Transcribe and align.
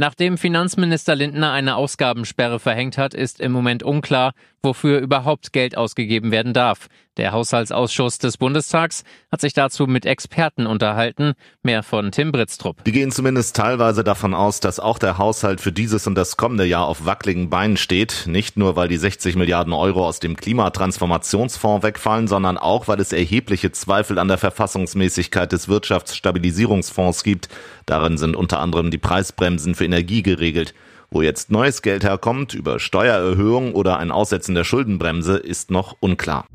Nachdem 0.00 0.38
Finanzminister 0.38 1.14
Lindner 1.14 1.52
eine 1.52 1.76
Ausgabensperre 1.76 2.58
verhängt 2.58 2.96
hat, 2.96 3.12
ist 3.12 3.38
im 3.38 3.52
Moment 3.52 3.82
unklar, 3.82 4.32
wofür 4.62 4.98
überhaupt 4.98 5.52
Geld 5.52 5.76
ausgegeben 5.76 6.30
werden 6.30 6.54
darf. 6.54 6.88
Der 7.16 7.32
Haushaltsausschuss 7.32 8.18
des 8.18 8.38
Bundestags 8.38 9.04
hat 9.30 9.42
sich 9.42 9.52
dazu 9.52 9.86
mit 9.86 10.06
Experten 10.06 10.66
unterhalten. 10.66 11.34
Mehr 11.62 11.82
von 11.82 12.12
Tim 12.12 12.32
Britztrup. 12.32 12.82
Die 12.84 12.92
gehen 12.92 13.10
zumindest 13.10 13.56
teilweise 13.56 14.04
davon 14.04 14.32
aus, 14.32 14.60
dass 14.60 14.80
auch 14.80 14.98
der 14.98 15.18
Haushalt 15.18 15.60
für 15.60 15.72
dieses 15.72 16.06
und 16.06 16.14
das 16.14 16.38
kommende 16.38 16.64
Jahr 16.64 16.86
auf 16.86 17.04
wackeligen 17.04 17.50
Beinen 17.50 17.76
steht. 17.76 18.24
Nicht 18.26 18.56
nur, 18.56 18.76
weil 18.76 18.88
die 18.88 18.96
60 18.96 19.36
Milliarden 19.36 19.74
Euro 19.74 20.06
aus 20.06 20.20
dem 20.20 20.36
Klimatransformationsfonds 20.36 21.82
wegfallen, 21.84 22.26
sondern 22.26 22.56
auch, 22.56 22.88
weil 22.88 23.00
es 23.00 23.12
erhebliche 23.12 23.72
Zweifel 23.72 24.18
an 24.18 24.28
der 24.28 24.38
Verfassungsmäßigkeit 24.38 25.52
des 25.52 25.68
Wirtschaftsstabilisierungsfonds 25.68 27.22
gibt. 27.22 27.48
Darin 27.84 28.18
sind 28.18 28.36
unter 28.36 28.60
anderem 28.60 28.90
die 28.90 28.98
Preisbremsen 28.98 29.74
für 29.74 29.84
Energie 29.90 30.22
geregelt. 30.22 30.72
Wo 31.10 31.22
jetzt 31.22 31.50
neues 31.50 31.82
Geld 31.82 32.04
herkommt, 32.04 32.54
über 32.54 32.78
Steuererhöhung 32.78 33.74
oder 33.74 33.98
ein 33.98 34.12
Aussetzen 34.12 34.54
der 34.54 34.62
Schuldenbremse, 34.62 35.36
ist 35.36 35.72
noch 35.72 35.96
unklar. 35.98 36.46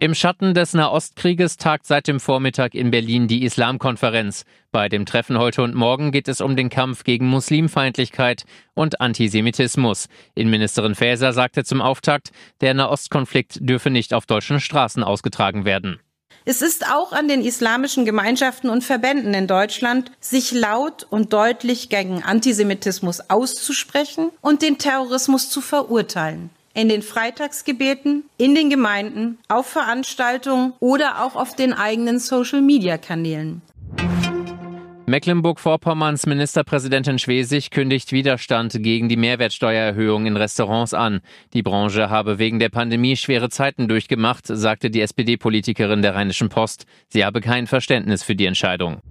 Im 0.00 0.14
Schatten 0.14 0.52
des 0.52 0.74
Nahostkrieges 0.74 1.56
tagt 1.56 1.86
seit 1.86 2.08
dem 2.08 2.18
Vormittag 2.18 2.74
in 2.74 2.90
Berlin 2.90 3.28
die 3.28 3.44
Islamkonferenz. 3.44 4.44
Bei 4.72 4.88
dem 4.88 5.06
Treffen 5.06 5.38
heute 5.38 5.62
und 5.62 5.74
morgen 5.74 6.10
geht 6.10 6.28
es 6.28 6.40
um 6.40 6.56
den 6.56 6.68
Kampf 6.68 7.04
gegen 7.04 7.26
Muslimfeindlichkeit 7.26 8.44
und 8.74 9.00
Antisemitismus. 9.00 10.08
Innenministerin 10.34 10.96
Faeser 10.96 11.32
sagte 11.32 11.64
zum 11.64 11.80
Auftakt, 11.80 12.32
der 12.60 12.74
Nahostkonflikt 12.74 13.60
dürfe 13.60 13.88
nicht 13.88 14.12
auf 14.12 14.26
deutschen 14.26 14.60
Straßen 14.60 15.04
ausgetragen 15.04 15.64
werden. 15.64 16.00
Es 16.46 16.60
ist 16.60 16.86
auch 16.92 17.12
an 17.12 17.26
den 17.26 17.42
islamischen 17.42 18.04
Gemeinschaften 18.04 18.68
und 18.68 18.84
Verbänden 18.84 19.32
in 19.32 19.46
Deutschland, 19.46 20.12
sich 20.20 20.52
laut 20.52 21.06
und 21.08 21.32
deutlich 21.32 21.88
gegen 21.88 22.22
Antisemitismus 22.22 23.30
auszusprechen 23.30 24.28
und 24.42 24.60
den 24.60 24.76
Terrorismus 24.76 25.48
zu 25.48 25.62
verurteilen. 25.62 26.50
In 26.74 26.90
den 26.90 27.00
Freitagsgebeten, 27.00 28.24
in 28.36 28.54
den 28.54 28.68
Gemeinden, 28.68 29.38
auf 29.48 29.68
Veranstaltungen 29.68 30.74
oder 30.80 31.24
auch 31.24 31.34
auf 31.34 31.56
den 31.56 31.72
eigenen 31.72 32.18
Social-Media-Kanälen. 32.18 33.62
Mecklenburg-Vorpommerns 35.14 36.26
Ministerpräsidentin 36.26 37.20
Schwesig 37.20 37.70
kündigt 37.70 38.10
Widerstand 38.10 38.72
gegen 38.82 39.08
die 39.08 39.16
Mehrwertsteuererhöhung 39.16 40.26
in 40.26 40.36
Restaurants 40.36 40.92
an. 40.92 41.20
Die 41.52 41.62
Branche 41.62 42.10
habe 42.10 42.40
wegen 42.40 42.58
der 42.58 42.68
Pandemie 42.68 43.14
schwere 43.14 43.48
Zeiten 43.48 43.86
durchgemacht, 43.86 44.48
sagte 44.48 44.90
die 44.90 45.02
SPD-Politikerin 45.02 46.02
der 46.02 46.16
Rheinischen 46.16 46.48
Post. 46.48 46.86
Sie 47.06 47.24
habe 47.24 47.40
kein 47.40 47.68
Verständnis 47.68 48.24
für 48.24 48.34
die 48.34 48.46
Entscheidung. 48.46 49.02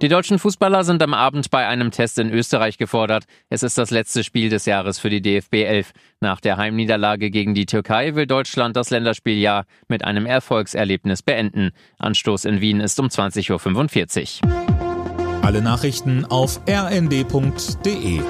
Die 0.00 0.08
deutschen 0.08 0.38
Fußballer 0.38 0.84
sind 0.84 1.02
am 1.02 1.14
Abend 1.14 1.50
bei 1.50 1.66
einem 1.66 1.90
Test 1.90 2.18
in 2.18 2.30
Österreich 2.30 2.78
gefordert. 2.78 3.24
Es 3.48 3.62
ist 3.62 3.78
das 3.78 3.90
letzte 3.90 4.24
Spiel 4.24 4.48
des 4.48 4.66
Jahres 4.66 4.98
für 4.98 5.10
die 5.10 5.22
DFB 5.22 5.54
11. 5.54 5.92
Nach 6.20 6.40
der 6.40 6.56
Heimniederlage 6.56 7.30
gegen 7.30 7.54
die 7.54 7.66
Türkei 7.66 8.14
will 8.14 8.26
Deutschland 8.26 8.76
das 8.76 8.90
Länderspieljahr 8.90 9.64
mit 9.88 10.04
einem 10.04 10.26
Erfolgserlebnis 10.26 11.22
beenden. 11.22 11.70
Anstoß 11.98 12.44
in 12.44 12.60
Wien 12.60 12.80
ist 12.80 12.98
um 13.00 13.06
20.45 13.06 14.44
Uhr. 14.44 15.42
Alle 15.42 15.60
Nachrichten 15.60 16.24
auf 16.24 16.60
rnd.de 16.68 18.20